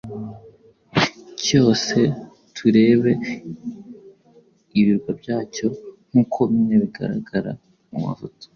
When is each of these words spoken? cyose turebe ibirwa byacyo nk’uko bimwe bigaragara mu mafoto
cyose 1.43 1.99
turebe 2.55 3.11
ibirwa 4.79 5.11
byacyo 5.19 5.67
nk’uko 6.09 6.39
bimwe 6.49 6.75
bigaragara 6.83 7.51
mu 7.89 7.99
mafoto 8.05 8.45